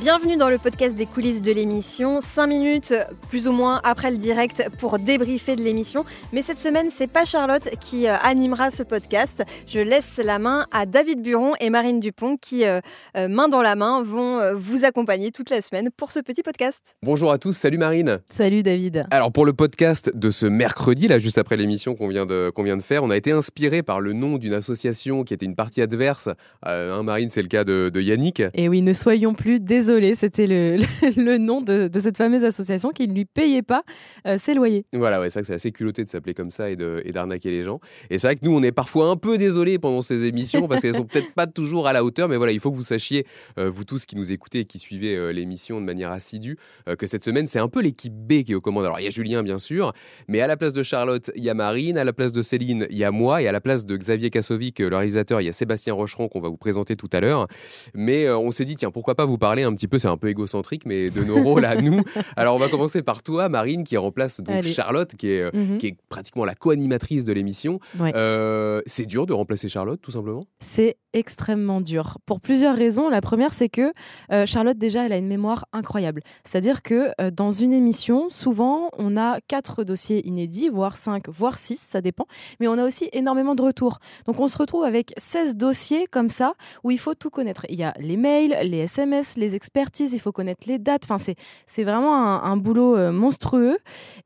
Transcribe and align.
Bienvenue 0.00 0.36
dans 0.36 0.48
le 0.48 0.58
podcast 0.58 0.94
des 0.94 1.06
coulisses 1.06 1.42
de 1.42 1.50
l'émission. 1.50 2.20
5 2.20 2.46
minutes 2.46 2.94
plus 3.30 3.48
ou 3.48 3.52
moins 3.52 3.80
après 3.82 4.12
le 4.12 4.16
direct 4.16 4.62
pour 4.78 5.00
débriefer 5.00 5.56
de 5.56 5.62
l'émission. 5.62 6.04
Mais 6.32 6.42
cette 6.42 6.60
semaine, 6.60 6.86
c'est 6.88 7.10
pas 7.10 7.24
Charlotte 7.24 7.68
qui 7.80 8.06
euh, 8.06 8.14
animera 8.22 8.70
ce 8.70 8.84
podcast. 8.84 9.42
Je 9.66 9.80
laisse 9.80 10.20
la 10.22 10.38
main 10.38 10.66
à 10.70 10.86
David 10.86 11.20
Buron 11.20 11.54
et 11.58 11.68
Marine 11.68 11.98
Dupont 11.98 12.36
qui, 12.36 12.64
euh, 12.64 12.80
euh, 13.16 13.26
main 13.26 13.48
dans 13.48 13.60
la 13.60 13.74
main, 13.74 14.04
vont 14.04 14.54
vous 14.54 14.84
accompagner 14.84 15.32
toute 15.32 15.50
la 15.50 15.60
semaine 15.62 15.90
pour 15.90 16.12
ce 16.12 16.20
petit 16.20 16.44
podcast. 16.44 16.94
Bonjour 17.02 17.32
à 17.32 17.38
tous, 17.38 17.54
salut 17.54 17.78
Marine. 17.78 18.20
Salut 18.28 18.62
David. 18.62 19.04
Alors 19.10 19.32
pour 19.32 19.46
le 19.46 19.52
podcast 19.52 20.12
de 20.14 20.30
ce 20.30 20.46
mercredi, 20.46 21.08
là 21.08 21.18
juste 21.18 21.38
après 21.38 21.56
l'émission 21.56 21.96
qu'on 21.96 22.06
vient, 22.06 22.24
de, 22.24 22.50
qu'on 22.50 22.62
vient 22.62 22.76
de 22.76 22.82
faire, 22.82 23.02
on 23.02 23.10
a 23.10 23.16
été 23.16 23.32
inspiré 23.32 23.82
par 23.82 24.00
le 24.00 24.12
nom 24.12 24.38
d'une 24.38 24.54
association 24.54 25.24
qui 25.24 25.34
était 25.34 25.46
une 25.46 25.56
partie 25.56 25.82
adverse. 25.82 26.28
Hein, 26.62 27.02
Marine, 27.02 27.30
c'est 27.30 27.42
le 27.42 27.48
cas 27.48 27.64
de, 27.64 27.90
de 27.92 28.00
Yannick. 28.00 28.44
Et 28.54 28.68
oui, 28.68 28.80
ne 28.80 28.92
soyons 28.92 29.34
plus 29.34 29.58
désolés 29.58 29.87
désolé, 29.88 30.14
c'était 30.14 30.46
le, 30.46 30.76
le, 31.16 31.38
nom 31.38 31.62
de, 31.62 31.88
de, 31.88 32.00
cette 32.00 32.18
fameuse 32.18 32.44
association 32.44 32.90
qui 32.90 33.08
ne 33.08 33.14
lui 33.14 33.24
payait 33.24 33.62
pas 33.62 33.84
euh, 34.26 34.36
ses 34.38 34.52
loyers. 34.52 34.84
Voilà, 34.92 35.18
ouais, 35.18 35.30
c'est 35.30 35.38
vrai 35.38 35.42
que 35.42 35.46
c'est 35.46 35.54
assez 35.54 35.72
culotté 35.72 36.04
de 36.04 36.10
s'appeler 36.10 36.34
comme 36.34 36.50
ça 36.50 36.70
et, 36.70 36.76
de, 36.76 37.00
et 37.06 37.12
d'arnaquer 37.12 37.50
les 37.50 37.64
gens. 37.64 37.80
Et 38.10 38.18
c'est 38.18 38.26
vrai 38.26 38.36
que 38.36 38.44
nous, 38.44 38.54
on 38.54 38.62
est 38.62 38.72
parfois 38.72 39.08
un 39.08 39.16
peu 39.16 39.38
désolé 39.38 39.78
pendant 39.78 40.02
ces 40.02 40.24
émissions 40.24 40.68
parce 40.68 40.82
qu'elles 40.82 40.96
sont 40.96 41.04
peut-être 41.10 41.32
pas 41.32 41.46
toujours 41.46 41.86
à 41.86 41.94
la 41.94 42.04
hauteur, 42.04 42.28
mais 42.28 42.36
voilà, 42.36 42.52
il 42.52 42.60
faut 42.60 42.70
que 42.70 42.76
vous 42.76 42.82
sachiez, 42.82 43.26
euh, 43.58 43.70
vous 43.70 43.84
tous 43.84 44.04
qui 44.04 44.14
nous 44.14 44.30
écoutez 44.30 44.60
et 44.60 44.64
qui 44.66 44.78
suivez 44.78 45.16
euh, 45.16 45.32
l'émission 45.32 45.80
de 45.80 45.86
manière 45.86 46.10
assidue, 46.10 46.56
que 46.98 47.06
cette 47.06 47.24
semaine, 47.24 47.46
c'est 47.46 47.58
un 47.58 47.68
peu 47.68 47.80
l'équipe 47.80 48.12
B 48.12 48.42
qui 48.42 48.52
est 48.52 48.54
aux 48.54 48.60
commandes. 48.60 48.84
Alors, 48.84 49.00
il 49.00 49.04
y 49.04 49.06
a 49.06 49.10
Julien, 49.10 49.42
bien 49.42 49.58
sûr, 49.58 49.92
mais 50.26 50.40
à 50.40 50.46
la 50.46 50.56
place 50.56 50.72
de 50.72 50.82
Charlotte, 50.82 51.30
il 51.34 51.42
y 51.42 51.50
a 51.50 51.54
Marine, 51.54 51.98
à 51.98 52.04
la 52.04 52.12
place 52.12 52.32
de 52.32 52.42
Céline, 52.42 52.86
il 52.90 52.98
y 52.98 53.04
a 53.04 53.10
moi, 53.10 53.42
et 53.42 53.48
à 53.48 53.52
la 53.52 53.60
place 53.60 53.86
de 53.86 53.96
Xavier 53.96 54.30
Kassovic, 54.30 54.78
le 54.80 54.94
réalisateur, 54.94 55.40
il 55.40 55.44
y 55.44 55.48
a 55.48 55.52
Sébastien 55.52 55.94
Rocheron 55.94 56.28
qu'on 56.28 56.40
va 56.40 56.48
vous 56.48 56.56
présenter 56.56 56.96
tout 56.96 57.10
à 57.12 57.20
l'heure. 57.20 57.46
Mais 57.94 58.28
on 58.30 58.50
s'est 58.50 58.64
dit, 58.64 58.74
tiens, 58.74 58.90
pourquoi 58.90 59.14
pas 59.14 59.24
vous 59.24 59.38
parler 59.38 59.62
un 59.62 59.72
petit 59.78 59.88
peu, 59.88 59.98
c'est 59.98 60.08
un 60.08 60.16
peu 60.16 60.28
égocentrique, 60.28 60.84
mais 60.84 61.10
de 61.10 61.22
nos 61.22 61.42
rôles 61.42 61.64
à 61.64 61.80
nous. 61.80 62.02
Alors, 62.36 62.54
on 62.56 62.58
va 62.58 62.68
commencer 62.68 63.02
par 63.02 63.22
toi, 63.22 63.48
Marine, 63.48 63.84
qui 63.84 63.96
remplace 63.96 64.40
donc 64.40 64.62
Charlotte, 64.64 65.14
qui 65.14 65.30
est, 65.30 65.54
mhm. 65.54 65.78
qui 65.78 65.86
est 65.88 65.96
pratiquement 66.08 66.44
la 66.44 66.54
co-animatrice 66.54 67.24
de 67.24 67.32
l'émission. 67.32 67.80
Euh, 68.00 68.82
c'est 68.86 69.06
dur 69.06 69.26
de 69.26 69.32
remplacer 69.32 69.68
Charlotte, 69.68 70.00
tout 70.00 70.10
simplement? 70.10 70.44
C'est 70.60 70.96
extrêmement 71.12 71.80
dur. 71.80 72.18
Pour 72.26 72.40
plusieurs 72.40 72.76
raisons. 72.76 73.08
La 73.08 73.20
première, 73.20 73.54
c'est 73.54 73.68
que 73.68 73.92
euh, 74.32 74.46
Charlotte, 74.46 74.76
déjà, 74.76 75.06
elle 75.06 75.12
a 75.12 75.16
une 75.16 75.26
mémoire 75.26 75.66
incroyable. 75.72 76.22
C'est-à-dire 76.44 76.82
que 76.82 77.10
euh, 77.20 77.30
dans 77.30 77.50
une 77.50 77.72
émission, 77.72 78.28
souvent, 78.28 78.90
on 78.98 79.16
a 79.16 79.40
quatre 79.48 79.84
dossiers 79.84 80.26
inédits, 80.26 80.68
voire 80.68 80.96
cinq, 80.96 81.28
voire 81.28 81.58
six, 81.58 81.80
ça 81.80 82.00
dépend. 82.00 82.26
Mais 82.60 82.68
on 82.68 82.78
a 82.78 82.84
aussi 82.84 83.08
énormément 83.12 83.54
de 83.54 83.62
retours. 83.62 83.98
Donc, 84.26 84.40
on 84.40 84.48
se 84.48 84.58
retrouve 84.58 84.84
avec 84.84 85.12
16 85.16 85.56
dossiers 85.56 86.06
comme 86.06 86.28
ça, 86.28 86.54
où 86.84 86.90
il 86.90 86.98
faut 86.98 87.14
tout 87.14 87.30
connaître. 87.30 87.64
Il 87.68 87.78
y 87.78 87.84
a 87.84 87.94
les 87.98 88.16
mails, 88.16 88.56
les 88.62 88.78
SMS, 88.78 89.36
les 89.36 89.54
expertises, 89.68 90.14
il 90.14 90.18
faut 90.18 90.32
connaître 90.32 90.62
les 90.66 90.78
dates. 90.78 91.04
Enfin, 91.04 91.22
c'est 91.66 91.84
vraiment 91.84 92.14
un, 92.42 92.56
boulot 92.56 92.96
euh, 92.96 93.12
monstrueux. 93.12 93.76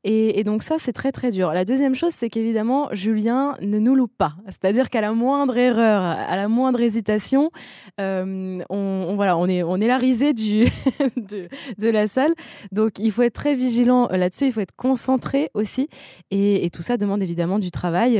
Et, 0.05 0.43
donc, 0.45 0.63
ça, 0.63 0.75
c'est 0.79 0.93
très, 0.93 1.11
très 1.11 1.31
dur. 1.31 1.51
La 1.51 1.65
deuxième 1.65 1.95
chose, 1.95 2.13
c'est 2.13 2.29
qu'évidemment, 2.29 2.87
Julien 2.93 3.55
ne 3.61 3.77
nous 3.77 3.93
loupe 3.93 4.15
pas. 4.17 4.35
C'est-à-dire 4.47 4.89
qu'à 4.89 5.01
la 5.01 5.11
moindre 5.11 5.57
erreur, 5.57 6.01
à 6.01 6.35
la 6.37 6.47
moindre 6.47 6.79
hésitation, 6.79 7.51
euh, 7.99 8.59
on, 8.69 9.13
voilà, 9.15 9.37
on 9.37 9.47
est, 9.47 9.63
on 9.63 9.77
est 9.77 9.87
la 9.87 9.97
risée 9.97 10.33
du, 10.33 10.65
de, 11.17 11.89
la 11.89 12.07
salle. 12.07 12.33
Donc, 12.71 12.99
il 12.99 13.11
faut 13.11 13.23
être 13.23 13.33
très 13.33 13.55
vigilant 13.55 14.07
euh, 14.11 14.17
là-dessus. 14.17 14.45
Il 14.45 14.53
faut 14.53 14.61
être 14.61 14.75
concentré 14.77 15.49
aussi. 15.53 15.89
Et, 16.31 16.69
tout 16.71 16.81
ça 16.81 16.95
demande 16.97 17.21
évidemment 17.21 17.59
du 17.59 17.69
travail. 17.69 18.19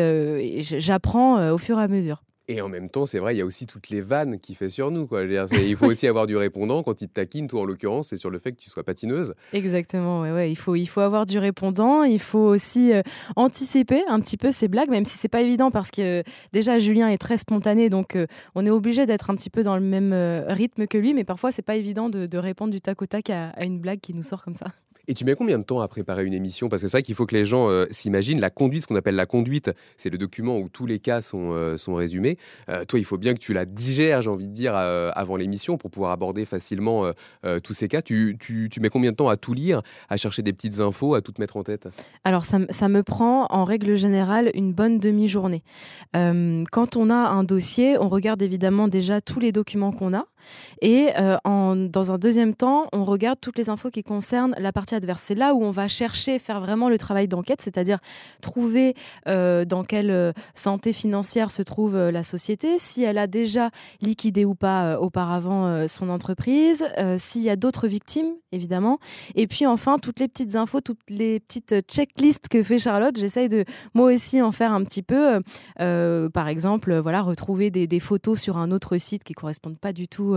J'apprends 0.60 1.52
au 1.52 1.58
fur 1.58 1.80
et 1.80 1.84
à 1.84 1.88
mesure. 1.88 2.22
Et 2.50 2.60
en 2.60 2.68
même 2.68 2.90
temps, 2.90 3.06
c'est 3.06 3.20
vrai, 3.20 3.34
il 3.34 3.38
y 3.38 3.42
a 3.42 3.46
aussi 3.46 3.66
toutes 3.66 3.90
les 3.90 4.02
vannes 4.02 4.38
qu'il 4.38 4.56
fait 4.56 4.68
sur 4.68 4.92
nous. 4.92 5.08
Il 5.14 5.76
faut 5.78 5.86
aussi 5.86 6.08
avoir 6.08 6.28
du 6.28 6.36
répondant 6.36 6.84
quand 6.84 7.02
il 7.02 7.08
te 7.08 7.14
taquine, 7.14 7.48
toi 7.48 7.62
en 7.62 7.66
l'occurrence, 7.66 8.10
c'est 8.10 8.18
sur 8.18 8.30
le 8.30 8.38
fait 8.38 8.52
que 8.52 8.60
tu 8.60 8.70
sois 8.70 8.84
patineuse. 8.84 9.34
Exactement, 9.54 10.22
ouais, 10.22 10.32
ouais. 10.32 10.52
Il, 10.52 10.56
faut, 10.56 10.76
il 10.76 10.88
faut 10.88 11.00
avoir 11.00 11.26
du 11.26 11.40
répondant, 11.40 12.04
il 12.04 12.20
faut 12.20 12.40
aussi 12.40 12.92
euh, 12.92 13.02
anticiper 13.38 14.04
un 14.08 14.20
petit 14.20 14.36
peu 14.36 14.52
ces 14.52 14.68
blagues, 14.68 14.90
même 14.90 15.06
si 15.06 15.18
c'est 15.18 15.30
pas 15.30 15.42
évident 15.42 15.72
parce 15.72 15.90
que 15.90 16.20
euh, 16.20 16.24
déjà 16.52 16.80
Julien 16.80 17.08
est 17.08 17.18
très 17.18 17.38
spontané, 17.38 17.90
donc 17.90 18.18
euh, 18.18 18.28
on 18.56 18.66
est 18.66 18.70
obligé 18.70 19.06
d'être 19.06 19.30
un 19.30 19.36
petit 19.36 19.50
peu 19.50 19.64
dans 19.64 19.76
le 19.76 19.82
même 19.82 20.14
rythme 20.48 20.86
que 20.88 20.98
lui, 20.98 21.14
mais 21.14 21.24
parfois 21.24 21.54
c'est 21.54 21.62
pas 21.62 21.78
évident 21.78 22.10
de, 22.10 22.38
répondre 22.38 22.72
du 22.72 22.82
tac 22.82 23.02
au 23.02 23.06
tac 23.06 23.30
à 23.30 23.64
une 23.64 23.80
blague 23.80 24.02
qui 24.02 24.14
nous 24.14 24.24
sort 24.24 24.44
comme 24.44 24.54
ça. 24.54 24.68
Et 25.10 25.14
tu 25.14 25.26
mets 25.26 25.36
combien 25.36 25.60
de 25.60 25.64
temps 25.64 25.82
à 25.82 25.88
préparer 25.90 26.24
une 26.24 26.34
émission? 26.34 26.70
Parce 26.70 26.82
que 26.82 26.88
c'est 26.88 26.98
vrai 26.98 27.02
qu'il 27.02 27.16
faut 27.16 27.26
que 27.26 27.36
les 27.36 27.44
gens 27.44 27.70
euh, 27.70 27.86
s'imaginent 27.92 28.40
la 28.40 28.50
conduite, 28.50 28.84
ce 28.84 28.88
qu'on 28.88 28.96
appelle 28.96 29.16
la 29.16 29.26
conduite, 29.26 29.70
c'est 29.98 30.10
le 30.10 30.18
document 30.18 30.58
où 30.58 30.70
tous 30.70 30.86
les 30.86 31.00
cas 31.00 31.20
sont, 31.20 31.52
euh, 31.52 31.76
sont 31.76 31.94
résumés. 31.96 32.38
Euh, 32.70 32.86
toi, 32.86 33.00
il 33.00 33.04
faut 33.04 33.18
bien 33.18 33.34
que 33.34 33.40
tu 33.40 33.54
la 33.54 33.66
digères, 33.66 34.22
j'ai 34.22 34.30
envie 34.30 34.48
de 34.48 34.54
dire, 34.54 34.76
avant 34.76 35.36
l'émission 35.36 35.78
pour 35.78 35.92
pouvoir 35.92 36.12
aborder 36.12 36.46
facilement 36.46 37.12
tous 37.64 37.74
ces 37.74 37.88
cas. 37.88 38.02
Tu, 38.02 38.38
tu, 38.40 38.80
mets 38.80 38.90
combien 38.90 39.12
de 39.12 39.16
temps 39.16 39.30
à 39.30 39.38
tout 39.38 39.54
lire, 39.54 39.82
à 40.10 40.18
chercher 40.18 40.42
des 40.42 40.54
petites 40.54 40.80
infos, 40.80 41.16
à 41.16 41.22
tout 41.22 41.32
te 41.32 41.42
mettre 41.42 41.58
en 41.58 41.64
tête? 41.64 41.88
Alors, 42.24 42.44
ça, 42.44 42.60
ça, 42.70 42.90
me 42.90 43.04
prend 43.04 43.48
en 43.50 43.64
règle 43.64 43.96
générale 43.96 44.52
une 44.54 44.74
bonne 44.74 45.00
demi-journée. 45.00 45.64
quand 46.14 46.96
on 46.96 47.10
a 47.10 47.16
un 47.16 47.44
dossier, 47.44 47.98
on 48.00 48.10
regarde 48.10 48.42
évidemment 48.42 48.88
déjà 48.88 49.22
tous 49.22 49.40
les 49.40 49.52
documents 49.52 49.92
qu'on 49.92 50.14
a. 50.14 50.26
Et 50.82 51.10
en, 51.44 51.76
dans 51.76 52.12
un 52.12 52.18
deuxième 52.18 52.54
temps, 52.54 52.88
on 52.94 53.04
regarde 53.04 53.40
toutes 53.42 53.58
les 53.58 53.70
infos 53.70 53.90
qui 53.90 54.04
concernent 54.04 54.56
la 54.60 54.72
partie 54.72 54.93
adverse. 54.94 55.22
C'est 55.22 55.36
là 55.36 55.54
où 55.54 55.64
on 55.64 55.72
va 55.72 55.88
chercher, 55.88 56.40
faire 56.40 56.62
vraiment 56.62 56.90
le 56.90 56.98
travail 56.98 57.28
d'enquête, 57.28 57.62
c'est-à-dire 57.62 58.00
trouver 58.42 58.96
euh, 59.28 59.66
dans 59.66 59.84
quelle 59.84 60.12
euh, 60.12 60.32
santé 60.56 60.94
financière 60.94 61.52
se 61.52 61.62
trouve 61.62 61.96
euh, 61.96 62.12
la 62.12 62.24
société, 62.24 62.78
si 62.78 63.04
elle 63.04 63.18
a 63.18 63.28
déjà 63.28 63.70
liquidé 64.02 64.46
ou 64.46 64.56
pas 64.56 65.00
auparavant 65.00 65.88
son 65.88 66.10
entreprise, 66.10 66.86
s'il 67.18 67.42
y 67.42 67.50
a 67.50 67.56
d'autres 67.56 67.88
victimes, 67.88 68.34
évidemment. 68.52 69.00
Et 69.36 69.48
puis 69.48 69.66
enfin, 69.66 69.98
toutes 70.00 70.20
les 70.20 70.28
petites 70.28 70.56
infos, 70.56 70.82
toutes 70.82 71.00
les 71.10 71.40
petites 71.40 71.76
checklists 71.90 72.48
que 72.48 72.64
fait 72.64 72.78
Charlotte, 72.78 73.18
j'essaye 73.18 73.50
de 73.50 73.66
moi 73.94 74.12
aussi 74.12 74.42
en 74.42 74.52
faire 74.52 74.72
un 74.72 74.84
petit 74.84 75.02
peu. 75.02 75.42
par 75.78 76.48
exemple, 76.48 76.98
voilà, 77.00 77.22
retrouver 77.22 77.72
des, 77.72 77.88
des, 77.88 78.00
photos 78.00 78.40
sur 78.40 78.58
un 78.58 78.72
autre 78.72 78.98
site 78.98 79.24
qui 79.24 79.34
correspondent 79.34 79.80
pas 79.80 79.94
du 79.94 80.08
tout 80.08 80.36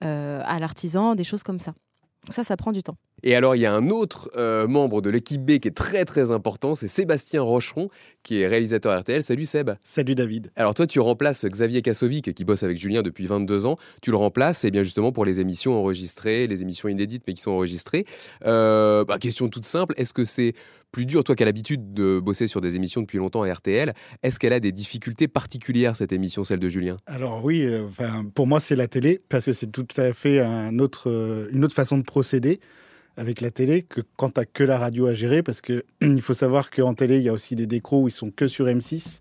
à 0.00 0.58
l'artisan, 0.58 1.14
des 1.14 1.24
choses 1.24 1.42
comme 1.42 1.60
ça. 1.60 1.74
Ça, 2.30 2.44
ça 2.44 2.56
prend 2.56 2.72
du 2.72 2.82
temps. 2.82 2.96
Et 3.22 3.34
alors, 3.34 3.56
il 3.56 3.60
y 3.60 3.66
a 3.66 3.72
un 3.72 3.88
autre 3.88 4.30
euh, 4.36 4.68
membre 4.68 5.00
de 5.00 5.08
l'équipe 5.08 5.42
B 5.42 5.58
qui 5.58 5.68
est 5.68 5.76
très 5.76 6.04
très 6.04 6.30
important, 6.30 6.74
c'est 6.74 6.86
Sébastien 6.86 7.40
Rocheron, 7.40 7.88
qui 8.22 8.40
est 8.40 8.46
réalisateur 8.46 8.98
RTL. 9.00 9.22
Salut 9.22 9.46
Seb. 9.46 9.70
Salut 9.82 10.14
David. 10.14 10.52
Alors 10.54 10.74
toi, 10.74 10.86
tu 10.86 11.00
remplaces 11.00 11.46
Xavier 11.46 11.80
Kassovic, 11.80 12.34
qui 12.34 12.44
bosse 12.44 12.62
avec 12.62 12.76
Julien 12.76 13.02
depuis 13.02 13.26
22 13.26 13.64
ans. 13.64 13.76
Tu 14.02 14.10
le 14.10 14.18
remplaces, 14.18 14.66
et 14.66 14.70
bien 14.70 14.82
justement 14.82 15.12
pour 15.12 15.24
les 15.24 15.40
émissions 15.40 15.74
enregistrées, 15.74 16.46
les 16.46 16.60
émissions 16.60 16.90
inédites 16.90 17.22
mais 17.26 17.32
qui 17.32 17.40
sont 17.40 17.52
enregistrées. 17.52 18.04
Euh, 18.44 19.04
bah, 19.06 19.18
question 19.18 19.48
toute 19.48 19.64
simple, 19.64 19.94
est-ce 19.96 20.12
que 20.12 20.24
c'est 20.24 20.52
plus 20.92 21.06
dur, 21.06 21.24
toi 21.24 21.34
qui 21.34 21.42
as 21.42 21.46
l'habitude 21.46 21.94
de 21.94 22.20
bosser 22.20 22.46
sur 22.46 22.60
des 22.60 22.76
émissions 22.76 23.00
depuis 23.00 23.18
longtemps 23.18 23.42
à 23.42 23.52
RTL, 23.52 23.94
est-ce 24.22 24.38
qu'elle 24.38 24.52
a 24.52 24.60
des 24.60 24.72
difficultés 24.72 25.26
particulières, 25.26 25.96
cette 25.96 26.12
émission, 26.12 26.44
celle 26.44 26.60
de 26.60 26.68
Julien? 26.68 26.98
Alors 27.06 27.42
oui, 27.42 27.64
euh, 27.64 27.86
pour 28.34 28.46
moi 28.46 28.60
c'est 28.60 28.76
la 28.76 28.88
télé, 28.88 29.20
parce 29.28 29.46
que 29.46 29.52
c'est 29.52 29.72
tout 29.72 29.86
à 29.96 30.12
fait 30.12 30.40
un 30.40 30.78
autre, 30.78 31.48
une 31.52 31.64
autre 31.64 31.74
façon 31.74 31.96
de 31.98 32.02
procéder 32.02 32.60
avec 33.16 33.40
la 33.40 33.50
télé 33.50 33.82
que 33.82 34.00
quand 34.16 34.34
tu 34.34 34.46
que 34.52 34.64
la 34.64 34.78
radio 34.78 35.06
à 35.06 35.14
gérer, 35.14 35.42
parce 35.42 35.60
que 35.60 35.84
il 36.00 36.22
faut 36.22 36.34
savoir 36.34 36.70
qu'en 36.70 36.94
télé, 36.94 37.18
il 37.18 37.22
y 37.22 37.28
a 37.28 37.32
aussi 37.32 37.56
des 37.56 37.66
décros 37.66 38.02
où 38.02 38.08
ils 38.08 38.12
sont 38.12 38.30
que 38.30 38.48
sur 38.48 38.66
M6. 38.66 39.20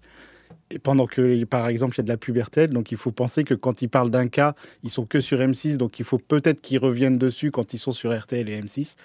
Et 0.71 0.79
pendant 0.79 1.05
que, 1.05 1.43
par 1.45 1.67
exemple, 1.67 1.95
il 1.95 1.99
y 1.99 2.01
a 2.01 2.03
de 2.03 2.09
la 2.09 2.17
puberté, 2.17 2.67
donc 2.67 2.91
il 2.91 2.97
faut 2.97 3.11
penser 3.11 3.43
que 3.43 3.53
quand 3.53 3.81
ils 3.81 3.89
parlent 3.89 4.09
d'un 4.09 4.27
cas, 4.27 4.55
ils 4.83 4.89
sont 4.89 5.05
que 5.05 5.21
sur 5.21 5.39
M6, 5.39 5.77
donc 5.77 5.99
il 5.99 6.05
faut 6.05 6.17
peut-être 6.17 6.59
qu'ils 6.59 6.79
reviennent 6.79 7.19
dessus 7.19 7.51
quand 7.51 7.73
ils 7.73 7.77
sont 7.77 7.91
sur 7.91 8.17
RTL 8.17 8.49
et 8.49 8.61
M6. 8.61 8.95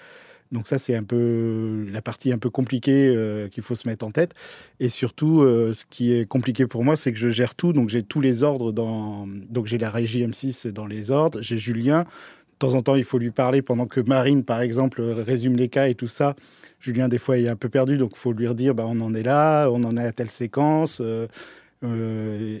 Donc 0.51 0.67
ça, 0.67 0.77
c'est 0.77 0.95
un 0.95 1.03
peu 1.03 1.85
la 1.91 2.01
partie 2.01 2.31
un 2.33 2.37
peu 2.37 2.49
compliquée 2.49 3.07
euh, 3.15 3.47
qu'il 3.47 3.63
faut 3.63 3.75
se 3.75 3.87
mettre 3.87 4.05
en 4.05 4.11
tête. 4.11 4.33
Et 4.79 4.89
surtout, 4.89 5.41
euh, 5.41 5.71
ce 5.71 5.85
qui 5.89 6.13
est 6.13 6.25
compliqué 6.25 6.67
pour 6.67 6.83
moi, 6.83 6.95
c'est 6.95 7.13
que 7.13 7.19
je 7.19 7.29
gère 7.29 7.55
tout. 7.55 7.71
Donc 7.71 7.89
j'ai 7.89 8.03
tous 8.03 8.19
les 8.19 8.43
ordres 8.43 8.73
dans... 8.73 9.27
Donc 9.27 9.67
j'ai 9.67 9.77
la 9.77 9.89
régie 9.89 10.25
M6 10.25 10.67
dans 10.69 10.85
les 10.85 11.09
ordres, 11.09 11.41
j'ai 11.41 11.57
Julien, 11.57 12.05
temps 12.61 12.75
en 12.75 12.81
temps, 12.81 12.95
il 12.95 13.03
faut 13.03 13.17
lui 13.17 13.31
parler 13.31 13.61
pendant 13.61 13.87
que 13.87 13.99
Marine, 14.01 14.43
par 14.43 14.61
exemple, 14.61 15.01
résume 15.01 15.57
les 15.57 15.67
cas 15.67 15.87
et 15.87 15.95
tout 15.95 16.07
ça. 16.07 16.35
Julien, 16.79 17.07
des 17.07 17.19
fois, 17.19 17.37
il 17.37 17.45
est 17.45 17.49
un 17.49 17.55
peu 17.55 17.69
perdu, 17.69 17.97
donc 17.97 18.11
il 18.13 18.17
faut 18.17 18.33
lui 18.33 18.47
redire 18.47 18.73
bah, 18.73 18.85
on 18.87 18.99
en 19.01 19.13
est 19.13 19.23
là, 19.23 19.69
on 19.69 19.83
en 19.83 19.97
est 19.97 20.05
à 20.05 20.11
telle 20.11 20.29
séquence. 20.29 21.01
Euh, 21.01 21.27
euh, 21.83 22.59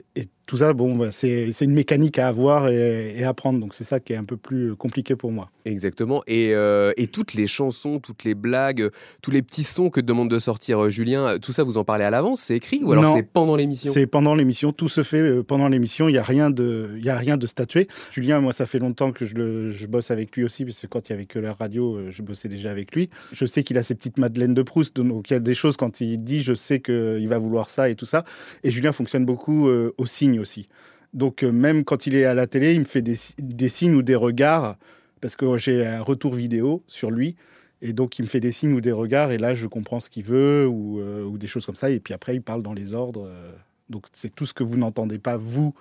tout 0.51 0.57
ça, 0.57 0.73
bon, 0.73 0.97
bah, 0.97 1.11
c'est 1.11 1.53
une 1.61 1.71
mécanique 1.71 2.19
à 2.19 2.27
avoir 2.27 2.67
et, 2.67 3.13
et 3.17 3.23
apprendre. 3.23 3.61
Donc 3.61 3.73
c'est 3.73 3.85
ça 3.85 4.01
qui 4.01 4.11
est 4.11 4.17
un 4.17 4.25
peu 4.25 4.35
plus 4.35 4.75
compliqué 4.75 5.15
pour 5.15 5.31
moi. 5.31 5.49
Exactement. 5.63 6.23
Et, 6.27 6.53
euh, 6.53 6.91
et, 6.97 7.07
toutes 7.07 7.35
les 7.35 7.47
chansons, 7.47 7.99
toutes 7.99 8.25
les 8.25 8.35
blagues, 8.35 8.89
tous 9.21 9.31
les 9.31 9.41
petits 9.43 9.63
sons 9.63 9.89
que 9.89 10.01
demande 10.01 10.29
de 10.29 10.39
sortir 10.39 10.83
euh, 10.83 10.89
Julien, 10.89 11.37
tout 11.39 11.53
ça, 11.53 11.63
vous 11.63 11.77
en 11.77 11.85
parlez 11.85 12.03
à 12.03 12.09
l'avance 12.09 12.41
C'est 12.41 12.57
écrit 12.57 12.81
ou 12.83 12.91
alors 12.91 13.13
c'est 13.15 13.23
pendant 13.23 13.55
l'émission? 13.55 13.93
C'est 13.93 14.07
pendant 14.07 14.35
l'émission. 14.35 14.73
Tout 14.73 14.89
se 14.89 15.03
fait 15.03 15.41
pendant 15.43 15.69
l'émission. 15.69 16.09
Il 16.09 16.11
n'y 16.11 16.17
a, 16.17 16.23
rien 16.23 16.49
de, 16.49 16.99
a 17.07 17.15
rien 17.15 17.37
de 17.37 17.47
statué. 17.47 17.87
Julien, 18.11 18.41
moi, 18.41 18.51
ça 18.51 18.65
fait 18.65 18.79
longtemps 18.79 19.13
que 19.13 19.23
je, 19.23 19.71
je 19.71 19.87
bosse 19.87 20.11
avec 20.11 20.35
lui 20.35 20.43
aussi, 20.43 20.65
parce 20.65 20.81
que 20.81 20.87
quand 20.87 21.07
il 21.07 21.13
y 21.13 21.15
avait 21.15 21.27
que 21.27 21.39
la 21.39 21.53
radio, 21.53 21.97
je 22.09 22.21
bossais 22.23 22.49
déjà 22.49 22.71
avec 22.71 22.93
lui. 22.93 23.09
Je 23.31 23.45
sais 23.45 23.63
qu'il 23.63 23.77
a 23.77 23.83
ses 23.83 23.95
petites 23.95 24.17
madeleines 24.17 24.53
de 24.53 24.63
Proust. 24.63 24.97
Donc 24.97 25.29
il 25.29 25.33
y 25.33 25.37
a 25.37 25.39
des 25.39 25.55
choses 25.55 25.77
quand 25.77 26.01
il 26.01 26.17
dit, 26.21 26.43
je 26.43 26.55
sais 26.55 26.81
qu'il 26.81 27.27
va 27.29 27.37
vouloir 27.37 27.69
ça 27.69 27.87
et 27.87 27.95
tout 27.95 28.05
ça. 28.05 28.25
Et 28.65 28.71
Julien 28.71 28.91
fonctionne 28.91 29.25
beaucoup 29.25 29.69
au 29.69 30.05
signe 30.05 30.40
aussi. 30.41 30.67
Donc 31.13 31.43
euh, 31.43 31.51
même 31.51 31.83
quand 31.83 32.07
il 32.07 32.15
est 32.15 32.25
à 32.25 32.33
la 32.33 32.47
télé, 32.47 32.73
il 32.73 32.81
me 32.81 32.85
fait 32.85 33.01
des, 33.01 33.67
signes 33.67 33.95
ou 33.95 34.01
des 34.01 34.15
regards 34.15 34.77
parce 35.19 35.35
que 35.35 35.57
j'ai 35.57 35.85
un 35.85 36.01
retour 36.01 36.33
vidéo 36.33 36.83
sur 36.87 37.11
lui. 37.11 37.35
Et 37.83 37.93
donc, 37.93 38.19
il 38.19 38.23
me 38.23 38.27
fait 38.27 38.39
des 38.39 38.51
signes 38.51 38.73
ou 38.73 38.81
des 38.81 38.91
regards, 38.91 39.31
et 39.31 39.39
là, 39.39 39.55
je 39.55 39.65
comprends 39.65 39.99
ce 39.99 40.07
qu'il 40.07 40.23
veut, 40.23 40.67
ou, 40.67 40.99
euh, 40.99 41.23
ou, 41.23 41.39
des 41.39 41.47
choses 41.47 41.65
comme 41.65 41.75
ça. 41.75 41.89
Et 41.89 41.99
puis 41.99 42.13
après, 42.13 42.35
il 42.35 42.41
parle 42.43 42.61
dans 42.61 42.73
les 42.73 42.93
ordres. 42.93 43.25
Euh. 43.25 43.51
donc, 43.89 44.05
c'est 44.13 44.33
tout 44.35 44.45
ce 44.45 44.53
que 44.53 44.63
vous 44.63 44.77
n'entendez 44.77 45.17
pas, 45.17 45.35
vous, 45.35 45.73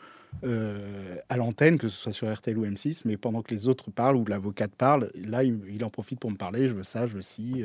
à 1.29 1.37
l'antenne, 1.37 1.79
que 1.79 1.89
ce 1.89 1.97
soit 1.99 2.13
sur 2.13 2.33
RTL 2.33 2.57
ou 2.57 2.65
M6, 2.65 3.03
mais 3.05 3.19
pendant 3.19 3.43
que 3.43 3.53
les 3.55 3.69
autres 3.69 3.91
parlent 3.91 4.17
ou 4.17 4.25
l'avocate 4.25 4.71
parle, 4.79 5.11
là, 5.27 5.45
il, 5.45 5.59
il, 5.71 5.85
en 5.85 5.91
profite 5.91 6.19
pour 6.19 6.31
me 6.31 6.37
parler. 6.37 6.69
Je 6.69 6.73
veux 6.73 6.85
ça, 6.85 7.07
je 7.07 7.17
veux 7.17 7.23
ci. 7.23 7.65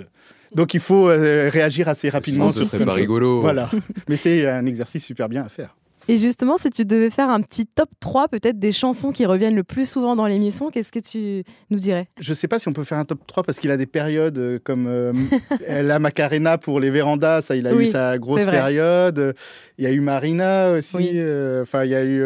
Donc, 0.54 0.74
il 0.74 0.82
faut 0.82 1.06
réagir 1.06 1.88
assez 1.88 2.10
rapidement. 2.10 2.52
Ce 2.52 2.66
serait 2.66 2.84
pas 2.84 2.94
rigolo. 2.94 3.40
Voilà. 3.40 3.72
mais 4.10 4.18
c'est 4.18 4.50
un 4.50 4.66
exercice 4.66 5.06
super 5.06 5.30
bien 5.30 5.46
à 5.46 5.50
faire. 5.50 5.76
Et 6.08 6.18
justement, 6.18 6.58
si 6.58 6.70
tu 6.70 6.86
devais 6.86 7.10
faire 7.10 7.30
un 7.30 7.42
petit 7.42 7.66
top 7.66 7.90
3 8.00 8.28
peut-être 8.28 8.60
des 8.60 8.72
chansons 8.72 9.12
qui 9.12 9.26
reviennent 9.26 9.56
le 9.56 9.64
plus 9.64 9.90
souvent 9.90 10.16
dans 10.16 10.28
l'émission, 10.28 10.70
qu'est-ce 10.70 10.92
que 10.92 11.00
tu 11.00 11.44
nous 11.70 11.80
dirais? 11.80 12.08
Je 12.20 12.32
ne 12.32 12.36
sais 12.36 12.48
pas 12.48 12.60
si 12.60 12.68
on 12.68 12.74
peut 12.74 12.84
faire 12.84 13.00
un 13.00 13.06
top 13.06 13.26
3 13.26 13.44
parce 13.44 13.60
qu'il 13.60 13.72
a 13.72 13.78
des 13.78 13.86
périodes 13.86 14.38
euh, 14.38 14.60
comme 14.64 14.88
euh, 14.88 15.14
la 15.84 16.00
Macarena 16.00 16.58
pour 16.58 16.80
les 16.80 16.90
vérandas, 16.90 17.42
ça 17.42 17.56
il 17.56 17.66
a 17.68 17.74
eu 17.74 17.88
sa 17.88 18.18
grosse 18.18 18.46
période. 18.46 19.36
Il 19.78 19.84
y 19.84 19.88
a 19.88 19.92
eu 19.92 20.00
Marina 20.00 20.72
aussi. 20.72 21.12
Euh, 21.16 21.64
enfin, 21.64 21.84
il 21.84 21.92
y 21.92 21.96
a 21.96 22.04
eu 22.04 22.24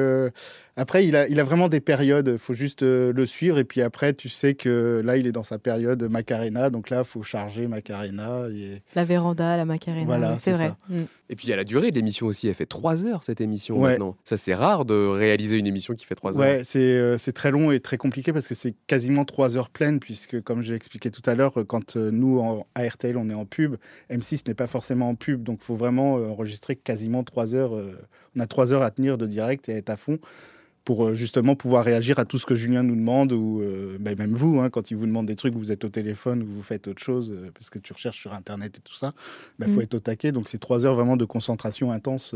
après, 0.76 1.06
il 1.06 1.18
a, 1.18 1.28
il 1.28 1.38
a 1.42 1.44
vraiment 1.44 1.68
des 1.68 1.82
périodes. 1.82 2.30
Il 2.34 2.38
faut 2.38 2.54
juste 2.54 2.84
le 2.84 3.26
suivre. 3.26 3.60
Et 3.60 3.66
puis 3.66 3.82
après, 3.82 4.14
tu 4.14 4.30
sais 4.30 4.54
que 4.54 5.02
là, 5.04 5.18
il 5.18 5.28
est 5.28 5.34
dans 5.34 5.44
sa 5.44 5.60
période 5.60 6.02
Macarena. 6.04 6.70
Donc 6.70 6.90
là, 6.90 7.00
il 7.00 7.04
faut 7.04 7.22
charger 7.22 7.68
Macarena. 7.68 8.48
Et... 8.50 8.82
La 8.96 9.04
véranda, 9.04 9.58
la 9.58 9.66
Macarena. 9.66 10.06
Voilà, 10.06 10.36
c'est 10.38 10.54
vrai. 10.54 10.72
Mm. 10.88 11.04
Et 11.32 11.36
puis, 11.36 11.46
il 11.46 11.50
y 11.52 11.54
a 11.54 11.56
la 11.56 11.64
durée 11.64 11.92
de 11.92 11.96
l'émission 11.96 12.26
aussi. 12.26 12.48
Elle 12.48 12.56
fait 12.56 12.66
trois 12.66 13.06
heures, 13.06 13.24
cette 13.24 13.40
émission, 13.40 13.80
maintenant. 13.80 14.18
Ça, 14.24 14.36
c'est 14.36 14.56
rare 14.56 14.84
de 14.84 14.96
réaliser 14.96 15.58
une 15.58 15.68
émission 15.68 15.94
qui 15.94 16.06
fait 16.06 16.16
trois 16.16 16.34
heures. 16.34 16.40
Ouais, 16.40 16.64
euh, 16.76 17.18
c'est 17.20 17.34
très 17.34 17.52
long 17.52 17.72
et 17.72 17.80
très 17.80 17.98
compliqué 17.98 18.34
parce 18.34 18.48
que 18.48 18.56
c'est 18.56 18.74
quasiment 18.88 19.26
trois 19.26 19.56
heures 19.56 19.70
pleines. 19.70 20.00
Puisque, 20.00 20.42
comme 20.42 20.64
j'ai 20.64 20.74
expliqué 20.74 21.12
tout 21.12 21.22
à 21.28 21.36
l'heure, 21.36 21.54
quand 21.68 21.98
euh, 21.98 22.10
nous, 22.10 22.40
en, 22.40 22.66
à 22.74 22.88
RTL, 22.88 23.16
on 23.16 23.30
est 23.30 23.36
en 23.36 23.46
pub, 23.46 23.76
M6 24.10 24.48
n'est 24.48 24.56
pas 24.56 24.68
forcément 24.68 25.10
en 25.10 25.16
pub. 25.16 25.44
Donc, 25.44 25.60
il 25.62 25.66
faut 25.66 25.76
vraiment 25.76 26.16
enregistrer 26.16 26.76
quasiment 26.76 27.24
trois 27.24 27.56
heures. 27.56 27.74
on 28.36 28.40
a 28.40 28.48
trois 28.48 28.74
heures 28.74 28.84
à 28.84 28.90
tenir 28.90 29.20
de 29.20 29.28
direct 29.28 29.70
et 29.70 29.74
être 29.74 29.92
à 29.92 29.98
fond 29.98 30.20
pour 30.86 31.06
euh, 31.06 31.14
justement 31.14 31.56
pouvoir 31.56 31.86
réagir 31.86 32.20
à 32.20 32.26
tout 32.26 32.38
ce 32.38 32.46
que 32.46 32.56
Julien 32.56 32.84
nous 32.84 32.96
demande, 32.96 33.32
ou 33.32 33.62
euh, 33.62 33.98
ben, 34.00 34.18
même 34.18 34.34
vous, 34.34 34.60
hein, 34.60 34.70
quand 34.70 34.92
il 34.92 34.98
vous 34.98 35.06
demande 35.06 35.26
des 35.26 35.36
trucs, 35.36 35.54
vous 35.54 35.72
êtes 35.72 35.84
au 35.84 35.90
téléphone 35.90 36.44
ou 36.44 36.48
vous 36.48 36.64
faites 36.64 36.88
autre 36.88 37.02
chose, 37.02 37.32
euh, 37.32 37.52
parce 37.54 37.70
que 37.70 37.80
tu 37.80 37.94
recherches 37.94 38.20
sur 38.20 38.34
Internet 38.34 38.78
et 38.78 38.82
tout 38.82 38.94
ça, 38.94 39.14
il 39.60 39.66
ben, 39.66 39.74
faut 39.74 39.80
mm. 39.80 39.84
être 39.84 39.94
au 39.96 40.00
taquet. 40.00 40.32
Donc 40.32 40.50
c'est 40.50 40.58
trois 40.58 40.86
heures 40.86 40.96
vraiment 40.96 41.18
de 41.18 41.26
concentration 41.26 41.92
intense 41.92 42.36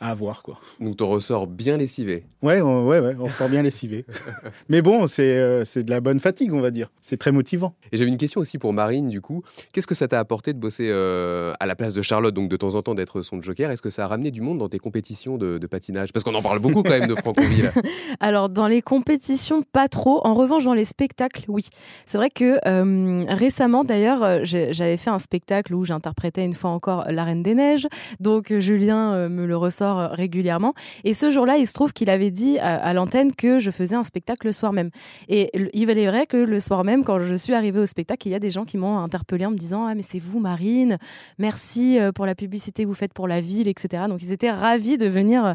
à 0.00 0.10
avoir. 0.10 0.42
Quoi. 0.42 0.58
Donc 0.80 0.96
ton 0.96 1.08
ressort 1.08 1.46
bien 1.46 1.76
lessivé. 1.76 2.24
Ouais, 2.42 2.60
ouais, 2.60 2.98
ouais, 2.98 3.16
on 3.18 3.26
ressort 3.26 3.48
bien 3.48 3.62
lessivé. 3.62 4.04
Mais 4.68 4.82
bon, 4.82 5.06
c'est 5.06 5.38
euh, 5.38 5.64
c'est 5.64 5.84
de 5.84 5.90
la 5.90 6.00
bonne 6.00 6.20
fatigue, 6.20 6.52
on 6.52 6.60
va 6.60 6.70
dire. 6.70 6.90
C'est 7.00 7.16
très 7.16 7.32
motivant. 7.32 7.74
Et 7.92 7.96
j'avais 7.96 8.10
une 8.10 8.16
question 8.16 8.40
aussi 8.40 8.58
pour 8.58 8.72
Marine, 8.72 9.08
du 9.08 9.20
coup. 9.20 9.42
Qu'est-ce 9.72 9.86
que 9.86 9.94
ça 9.94 10.08
t'a 10.08 10.18
apporté 10.18 10.52
de 10.52 10.58
bosser 10.58 10.88
euh, 10.90 11.52
à 11.60 11.66
la 11.66 11.76
place 11.76 11.94
de 11.94 12.02
Charlotte, 12.02 12.34
donc 12.34 12.48
de 12.48 12.56
temps 12.56 12.74
en 12.74 12.82
temps 12.82 12.94
d'être 12.94 13.22
son 13.22 13.40
joker? 13.40 13.70
Est-ce 13.70 13.82
que 13.82 13.90
ça 13.90 14.04
a 14.04 14.08
ramené 14.08 14.30
du 14.30 14.40
monde 14.40 14.58
dans 14.58 14.68
tes 14.68 14.78
compétitions 14.78 15.38
de, 15.38 15.58
patinage? 15.66 16.12
Parce 16.12 16.24
qu'on 16.24 16.34
en 16.34 16.42
parle 16.42 16.58
beaucoup 16.58 16.82
quand 16.82 16.90
même 16.90 17.08
de 17.08 17.14
Franconville. 17.14 17.70
Alors, 18.20 18.48
dans 18.48 18.66
les 18.66 18.82
compétitions, 18.82 19.62
pas 19.62 19.88
trop. 19.88 20.26
En 20.26 20.34
revanche, 20.34 20.64
dans 20.64 20.74
les 20.74 20.84
spectacles, 20.84 21.44
oui. 21.48 21.68
C'est 22.06 22.18
vrai 22.18 22.30
que 22.30 22.58
euh, 22.66 23.24
récemment, 23.28 23.84
d'ailleurs, 23.84 24.44
j'avais 24.44 24.96
fait 24.96 25.10
un 25.10 25.18
spectacle 25.18 25.74
où 25.74 25.84
j'interprétais 25.84 26.44
une 26.44 26.54
fois 26.54 26.70
encore 26.70 27.06
La 27.08 27.24
Reine 27.24 27.42
des 27.42 27.54
Neiges. 27.54 27.86
Donc, 28.20 28.52
Julien 28.58 29.28
me 29.28 29.46
le 29.46 29.56
ressort 29.56 29.83
euh, 29.86 30.06
régulièrement. 30.08 30.74
Et 31.04 31.14
ce 31.14 31.30
jour-là, 31.30 31.56
il 31.56 31.66
se 31.66 31.72
trouve 31.72 31.92
qu'il 31.92 32.10
avait 32.10 32.30
dit 32.30 32.58
à, 32.58 32.92
l'antenne 32.92 33.32
que 33.32 33.58
je 33.58 33.70
faisais 33.70 33.96
un 33.96 34.02
spectacle 34.02 34.46
le 34.46 34.52
soir 34.52 34.72
même. 34.72 34.90
Et 35.28 35.50
il 35.72 35.90
est 35.90 36.06
vrai 36.06 36.26
que 36.26 36.36
le 36.36 36.60
soir 36.60 36.84
même, 36.84 37.04
quand 37.04 37.20
je 37.20 37.34
suis 37.34 37.54
arrivée 37.54 37.80
au 37.80 37.86
spectacle, 37.86 38.28
il 38.28 38.30
y 38.30 38.34
a 38.34 38.38
des 38.38 38.50
gens 38.50 38.64
qui 38.64 38.78
m'ont 38.78 38.98
interpellé 38.98 39.46
en 39.46 39.50
me 39.50 39.56
disant 39.56 39.86
Ah, 39.86 39.94
mais 39.94 40.02
c'est 40.02 40.18
vous, 40.18 40.40
Marine, 40.40 40.98
merci 41.38 41.98
euh, 41.98 42.12
pour 42.12 42.26
la 42.26 42.34
publicité 42.34 42.82
que 42.82 42.88
vous 42.88 42.94
faites 42.94 43.12
pour 43.12 43.28
la 43.28 43.40
ville, 43.40 43.68
etc. 43.68 44.04
Donc 44.08 44.22
ils 44.22 44.32
étaient 44.32 44.50
ravis 44.50 44.98
de 44.98 45.06
venir 45.06 45.44
euh, 45.44 45.52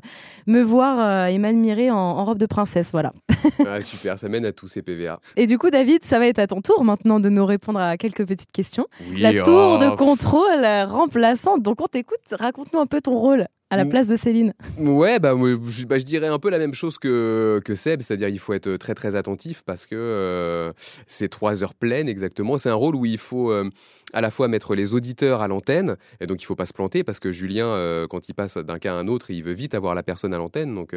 me 0.47 0.61
voir 0.61 1.27
et 1.27 1.37
m'admirer 1.37 1.91
en, 1.91 2.23
robe 2.23 2.37
de 2.37 2.45
princesse. 2.45 2.89
Voilà. 2.91 3.13
Ah, 3.67 3.81
super, 3.81 4.17
ça 4.17 4.29
mène 4.29 4.45
à 4.45 4.51
tous 4.51 4.67
ces 4.67 4.81
PVA. 4.81 5.19
Et 5.35 5.45
du 5.45 5.57
coup, 5.57 5.69
David, 5.69 6.03
ça 6.03 6.17
va 6.17 6.27
être 6.27 6.39
à 6.39 6.47
ton 6.47 6.61
tour 6.61 6.83
maintenant 6.83 7.19
de 7.19 7.29
nous 7.29 7.45
répondre 7.45 7.79
à 7.79 7.97
quelques 7.97 8.25
petites 8.25 8.51
questions. 8.51 8.87
la 9.15 9.41
tour 9.41 9.79
de 9.79 9.87
oh. 9.87 9.95
contrôle 9.95 10.65
remplaçante. 10.87 11.61
Donc 11.61 11.81
on 11.81 11.87
t'écoute, 11.87 12.19
raconte-nous 12.31 12.79
un 12.79 12.85
peu 12.85 13.01
ton 13.01 13.17
rôle 13.17 13.47
à 13.69 13.77
la 13.77 13.85
place 13.85 14.07
de 14.07 14.17
Céline 14.17 14.53
Ouais, 14.79 15.19
bah, 15.19 15.35
bah, 15.35 15.97
je 15.97 16.03
dirais 16.03 16.27
un 16.27 16.39
peu 16.39 16.49
la 16.49 16.57
même 16.57 16.73
chose 16.73 16.97
que, 16.97 17.61
que 17.63 17.75
Seb, 17.75 18.01
c'est-à-dire 18.01 18.29
il 18.29 18.39
faut 18.39 18.53
être 18.53 18.77
très 18.77 18.95
très 18.95 19.15
attentif 19.15 19.61
parce 19.63 19.85
que 19.85 19.95
euh, 19.95 20.73
c'est 21.05 21.29
trois 21.29 21.63
heures 21.63 21.75
pleines 21.75 22.09
exactement. 22.09 22.57
C'est 22.57 22.69
un 22.69 22.75
rôle 22.75 22.95
où 22.95 23.05
il 23.05 23.19
faut 23.19 23.51
euh, 23.51 23.69
à 24.13 24.21
la 24.21 24.31
fois 24.31 24.47
mettre 24.47 24.73
les 24.73 24.95
auditeurs 24.95 25.41
à 25.41 25.47
l'antenne, 25.47 25.97
et 26.19 26.25
donc 26.25 26.41
il 26.41 26.45
faut 26.45 26.55
pas 26.55 26.65
se 26.65 26.73
planter 26.73 27.03
parce 27.03 27.19
que 27.19 27.31
Julien, 27.31 27.67
euh, 27.67 28.07
quand 28.07 28.27
il 28.27 28.33
passe 28.33 28.57
d'un 28.57 28.79
cas 28.79 28.95
à 28.95 28.97
un 28.97 29.07
autre, 29.07 29.29
il 29.29 29.43
veut 29.43 29.53
vite 29.53 29.75
avoir 29.75 29.93
la 29.93 30.01
personne 30.01 30.33
à 30.33 30.39
l'antenne, 30.39 30.73
donc, 30.73 30.95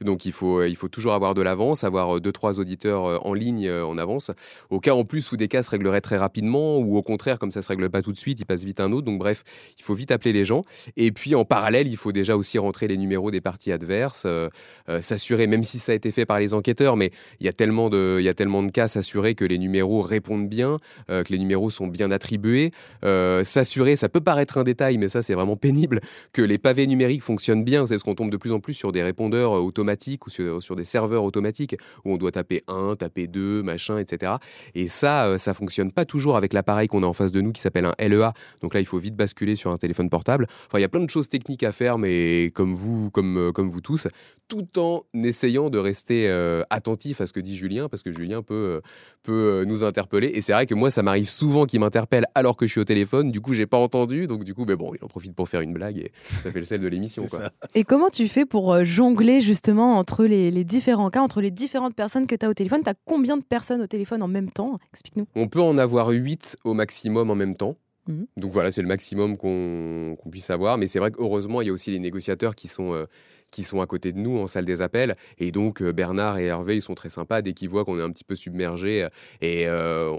donc 0.00 0.24
il, 0.24 0.32
faut, 0.32 0.62
il 0.62 0.76
faut 0.76 0.88
toujours 0.88 1.12
avoir 1.12 1.34
de 1.34 1.42
l'avance, 1.42 1.84
avoir 1.84 2.20
deux 2.22 2.32
trois 2.32 2.58
auditeurs 2.58 3.26
en 3.26 3.34
ligne 3.34 3.70
en 3.70 3.98
avance. 3.98 4.30
Au 4.70 4.80
cas 4.80 4.92
en 4.92 5.04
plus 5.04 5.30
où 5.30 5.36
des 5.36 5.48
cas 5.48 5.62
se 5.62 5.70
régleraient 5.70 6.00
très 6.00 6.16
rapidement, 6.16 6.78
ou 6.78 6.96
au 6.96 7.02
contraire 7.02 7.38
comme 7.38 7.50
ça 7.50 7.60
se 7.60 7.68
règle 7.68 7.90
pas 7.90 8.00
tout 8.00 8.12
de 8.12 8.18
suite, 8.18 8.40
il 8.40 8.46
passe 8.46 8.64
vite 8.64 8.80
un 8.80 8.92
autre. 8.92 9.04
Donc 9.04 9.18
bref, 9.18 9.44
il 9.78 9.84
faut 9.84 9.94
vite 9.94 10.10
appeler 10.10 10.32
les 10.32 10.44
gens, 10.44 10.64
et 10.96 11.12
puis 11.12 11.34
en 11.34 11.44
parallèle 11.44 11.86
il 11.86 11.97
faut 11.98 12.12
déjà 12.12 12.36
aussi 12.36 12.58
rentrer 12.58 12.88
les 12.88 12.96
numéros 12.96 13.30
des 13.30 13.40
parties 13.40 13.72
adverses, 13.72 14.24
euh, 14.26 14.48
euh, 14.88 15.00
s'assurer, 15.00 15.46
même 15.46 15.62
si 15.62 15.78
ça 15.78 15.92
a 15.92 15.94
été 15.94 16.10
fait 16.10 16.26
par 16.26 16.38
les 16.38 16.54
enquêteurs, 16.54 16.96
mais 16.96 17.10
il 17.40 17.46
y 17.46 17.48
a 17.48 17.52
tellement 17.52 17.90
de, 17.90 18.20
il 18.20 18.72
cas, 18.72 18.88
s'assurer 18.88 19.34
que 19.34 19.44
les 19.44 19.58
numéros 19.58 20.02
répondent 20.02 20.48
bien, 20.48 20.78
euh, 21.10 21.22
que 21.22 21.32
les 21.32 21.38
numéros 21.38 21.70
sont 21.70 21.86
bien 21.86 22.10
attribués, 22.10 22.70
s'assurer, 23.42 23.96
ça 23.96 24.08
peut 24.08 24.20
paraître 24.20 24.58
un 24.58 24.64
détail, 24.64 24.98
mais 24.98 25.08
ça 25.08 25.22
c'est 25.22 25.34
vraiment 25.34 25.56
pénible, 25.68 26.00
que 26.32 26.42
les 26.42 26.58
pavés 26.58 26.86
numériques 26.86 27.22
fonctionnent 27.22 27.64
bien. 27.64 27.86
C'est 27.86 27.98
ce 27.98 28.04
qu'on 28.04 28.14
tombe 28.14 28.30
de 28.30 28.36
plus 28.36 28.52
en 28.52 28.60
plus 28.60 28.74
sur 28.74 28.92
des 28.92 29.02
répondeurs 29.02 29.52
automatiques 29.52 30.26
ou 30.26 30.30
sur, 30.30 30.62
sur, 30.62 30.76
des 30.76 30.84
serveurs 30.84 31.24
automatiques 31.24 31.76
où 32.04 32.12
on 32.12 32.16
doit 32.16 32.32
taper 32.32 32.62
1, 32.68 32.94
taper 32.96 33.26
2, 33.26 33.62
machin, 33.62 33.98
etc. 33.98 34.34
Et 34.74 34.88
ça, 34.88 35.38
ça 35.38 35.54
fonctionne 35.54 35.92
pas 35.92 36.04
toujours 36.04 36.36
avec 36.36 36.52
l'appareil 36.52 36.88
qu'on 36.88 37.02
a 37.02 37.06
en 37.06 37.12
face 37.12 37.32
de 37.32 37.40
nous 37.40 37.52
qui 37.52 37.60
s'appelle 37.60 37.86
un 37.86 37.94
LEA. 37.98 38.32
Donc 38.60 38.74
là, 38.74 38.80
il 38.80 38.86
faut 38.86 38.98
vite 38.98 39.16
basculer 39.16 39.56
sur 39.56 39.70
un 39.70 39.76
téléphone 39.76 40.08
portable. 40.08 40.46
Enfin, 40.66 40.78
il 40.78 40.82
y 40.82 40.84
a 40.84 40.88
plein 40.88 41.04
de 41.04 41.10
choses 41.10 41.28
techniques 41.28 41.62
à 41.62 41.72
faire 41.72 41.87
mais 41.96 42.50
comme 42.54 42.74
vous, 42.74 43.10
comme, 43.10 43.38
euh, 43.38 43.52
comme 43.52 43.68
vous 43.68 43.80
tous, 43.80 44.08
tout 44.48 44.66
en 44.78 45.04
essayant 45.14 45.70
de 45.70 45.78
rester 45.78 46.28
euh, 46.28 46.62
attentif 46.70 47.20
à 47.20 47.26
ce 47.26 47.32
que 47.32 47.40
dit 47.40 47.56
Julien, 47.56 47.88
parce 47.88 48.02
que 48.02 48.12
Julien 48.12 48.42
peut, 48.42 48.54
euh, 48.54 48.80
peut 49.22 49.64
nous 49.66 49.84
interpeller. 49.84 50.32
Et 50.34 50.40
c'est 50.40 50.52
vrai 50.52 50.66
que 50.66 50.74
moi, 50.74 50.90
ça 50.90 51.02
m'arrive 51.02 51.28
souvent 51.28 51.66
qu'il 51.66 51.80
m'interpelle 51.80 52.24
alors 52.34 52.56
que 52.56 52.66
je 52.66 52.72
suis 52.72 52.80
au 52.80 52.84
téléphone. 52.84 53.30
Du 53.30 53.40
coup, 53.40 53.54
j'ai 53.54 53.66
pas 53.66 53.78
entendu. 53.78 54.26
Donc, 54.26 54.44
du 54.44 54.54
coup, 54.54 54.64
mais 54.66 54.76
bon, 54.76 54.92
il 54.94 55.04
en 55.04 55.08
profite 55.08 55.34
pour 55.34 55.48
faire 55.48 55.60
une 55.60 55.72
blague 55.72 55.98
et 55.98 56.12
ça 56.42 56.50
fait 56.50 56.58
le 56.58 56.66
sel 56.66 56.80
de 56.80 56.88
l'émission. 56.88 57.24
Et 57.74 57.84
comment 57.84 58.10
tu 58.10 58.28
fais 58.28 58.44
pour 58.44 58.84
jongler 58.84 59.40
justement 59.40 59.96
entre 59.96 60.24
les, 60.24 60.50
les 60.50 60.64
différents 60.64 61.10
cas, 61.10 61.20
entre 61.20 61.40
les 61.40 61.50
différentes 61.50 61.94
personnes 61.94 62.26
que 62.26 62.34
tu 62.34 62.44
as 62.44 62.48
au 62.48 62.54
téléphone? 62.54 62.82
Tu 62.82 62.90
as 62.90 62.94
combien 63.04 63.36
de 63.36 63.44
personnes 63.44 63.80
au 63.80 63.86
téléphone 63.86 64.22
en 64.22 64.28
même 64.28 64.50
temps? 64.50 64.78
Explique-nous. 64.92 65.26
On 65.36 65.48
peut 65.48 65.62
en 65.62 65.78
avoir 65.78 66.08
8 66.08 66.56
au 66.64 66.74
maximum 66.74 67.30
en 67.30 67.34
même 67.34 67.54
temps. 67.54 67.76
Mhm. 68.08 68.26
Donc 68.36 68.52
voilà, 68.52 68.72
c'est 68.72 68.82
le 68.82 68.88
maximum 68.88 69.36
qu'on 69.36 70.16
puisse 70.30 70.50
avoir. 70.50 70.78
Mais 70.78 70.86
c'est 70.86 70.98
vrai 70.98 71.10
qu'heureusement, 71.10 71.60
il 71.60 71.68
y 71.68 71.70
a 71.70 71.72
aussi 71.72 71.90
les 71.90 71.98
négociateurs 71.98 72.54
qui 72.54 72.66
sont, 72.66 72.94
euh, 72.94 73.04
qui 73.50 73.62
sont 73.62 73.80
à 73.80 73.86
côté 73.86 74.12
de 74.12 74.18
nous 74.18 74.38
en 74.38 74.46
salle 74.46 74.64
des 74.64 74.82
appels. 74.82 75.14
Et 75.38 75.52
donc, 75.52 75.82
euh, 75.82 75.92
Bernard 75.92 76.38
et 76.38 76.46
Hervé, 76.46 76.76
ils 76.76 76.82
sont 76.82 76.94
très 76.94 77.10
sympas. 77.10 77.42
Dès 77.42 77.52
qu'ils 77.52 77.68
voient 77.68 77.84
qu'on 77.84 77.98
est 77.98 78.02
un 78.02 78.10
petit 78.10 78.24
peu 78.24 78.34
submergé, 78.34 79.04
euh, 79.04 79.08
et 79.42 79.68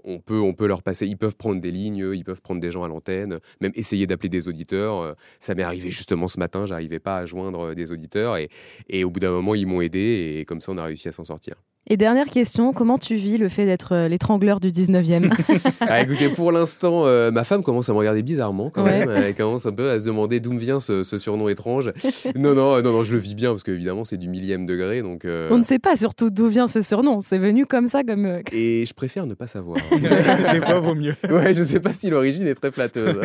on, 0.05 0.19
peut, 0.19 0.39
on 0.39 0.53
peut 0.53 0.67
leur 0.67 0.84
passer. 0.84 1.08
Ils 1.08 1.17
peuvent 1.17 1.36
prendre 1.36 1.60
des 1.60 1.72
lignes, 1.72 2.12
ils 2.13 2.24
peuvent 2.24 2.41
prendre 2.41 2.62
des 2.62 2.72
gens 2.72 2.84
à 2.84 2.88
l'antenne, 2.88 3.39
même 3.60 3.72
essayer 3.75 4.05
d'appeler 4.08 4.29
des 4.29 4.48
auditeurs. 4.48 5.15
ça 5.39 5.55
m'est 5.55 5.63
arrivé 5.63 5.89
justement 5.91 6.27
ce 6.27 6.39
matin, 6.39 6.65
j'arrivais 6.65 7.00
pas 7.00 7.17
à 7.17 7.25
joindre 7.25 7.74
des 7.74 7.91
auditeurs. 7.91 8.38
Et, 8.38 8.50
et 8.88 9.03
au 9.03 9.10
bout 9.10 9.19
d'un 9.19 9.31
moment, 9.31 9.55
ils 9.55 9.65
m'ont 9.65 9.81
aidé. 9.81 10.38
Et 10.39 10.46
comme 10.46 10.62
ça, 10.62 10.72
on 10.72 10.77
a 10.77 10.84
réussi 10.84 11.08
à 11.08 11.12
s'en 11.12 11.25
sortir. 11.25 11.55
Et 11.91 11.98
dernière 11.98 12.27
question, 12.27 12.72
comment 12.72 13.00
tu 13.00 13.15
vis 13.15 13.39
le 13.39 13.50
fait 13.50 13.65
d'être 13.65 13.96
euh, 13.96 14.08
l'étrangleur 14.08 14.60
du 14.60 14.67
19e 14.67 15.34
ah, 15.79 16.01
Écoutez, 16.01 16.29
pour 16.29 16.51
l'instant, 16.51 17.08
euh, 17.08 17.31
ma 17.31 17.43
femme 17.43 17.63
commence 17.63 17.89
à 17.89 17.93
me 17.93 17.98
regarder 17.98 18.22
bizarrement 18.22 18.69
quand 18.69 18.84
même. 18.84 19.10
Elle 19.10 19.34
commence 19.34 19.65
un 19.65 19.72
peu 19.72 19.89
à 19.89 19.98
se 19.98 20.05
demander 20.05 20.39
d'où 20.39 20.53
me 20.53 20.60
vient 20.60 20.79
ce, 20.79 21.03
surnom 21.03 21.50
étrange. 21.50 21.91
Non, 22.36 22.53
non, 22.53 22.79
non, 22.84 22.91
non, 22.91 23.03
je 23.03 23.12
le 23.12 23.17
vis 23.17 23.34
bien 23.34 23.50
parce 23.50 23.63
qu'évidemment, 23.63 24.03
c'est 24.03 24.17
du 24.17 24.29
millième 24.29 24.67
degré. 24.67 25.01
Donc, 25.01 25.25
euh, 25.25 25.48
On 25.50 25.58
ne 25.58 25.63
sait 25.63 25.79
pas 25.79 25.96
surtout 25.96 26.29
d'où 26.29 26.48
vient 26.48 26.67
ce 26.67 26.81
surnom. 26.81 27.22
C'est 27.22 27.39
venu 27.39 27.65
comme 27.65 27.88
ça. 27.88 28.03
comme. 28.03 28.43
Et 28.51 28.86
je 28.86 28.93
préfère 28.93 29.25
ne 29.25 29.34
pas 29.34 29.48
savoir. 29.48 29.79
Des 29.91 30.62
fois, 30.62 30.79
vaut 30.79 30.93
mieux. 30.93 31.15
Ouais, 31.27 31.55
je 31.55 31.62
ne 31.62 31.65
sais 31.65 31.79
pas 31.79 31.93
si 31.93 32.12
l'origine 32.12 32.46
est 32.46 32.53
très 32.53 32.72
flatteuse. 32.72 33.19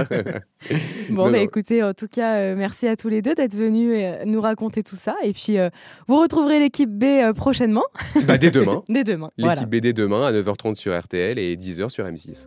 bon, 1.11 1.31
bah, 1.31 1.39
écoutez, 1.41 1.83
en 1.83 1.93
tout 1.93 2.09
cas, 2.09 2.55
merci 2.55 2.89
à 2.89 2.97
tous 2.97 3.11
les 3.11 3.21
deux 3.21 3.35
d'être 3.35 3.57
venus 3.57 4.03
nous 4.25 4.41
raconter 4.41 4.83
tout 4.83 4.97
ça. 4.97 5.17
Et 5.23 5.35
puis, 5.35 5.59
vous 6.09 6.19
retrouverez 6.19 6.61
l'équipe 6.61 6.91
B 6.91 7.31
prochainement. 7.37 7.85
Bah, 8.27 8.39
dès 8.39 8.54
demain. 8.61 8.83
Dès 8.89 9.05
demain. 9.05 9.31
L'équipe 9.37 9.69
BD 9.69 9.93
demain 9.93 10.27
à 10.27 10.33
9h30 10.33 10.75
sur 10.75 10.99
RTL 10.99 11.39
et 11.39 11.57
10h 11.57 11.89
sur 11.89 12.05
M6. 12.05 12.47